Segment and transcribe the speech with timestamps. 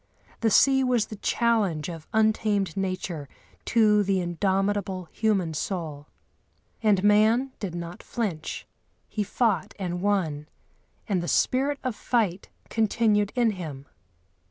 [0.39, 3.29] The sea was the challenge of untamed nature
[3.65, 6.07] to the indomitable human soul.
[6.81, 8.65] And man did not flinch;
[9.07, 10.49] he fought and won,
[11.07, 13.85] and the spirit of fight continued in him.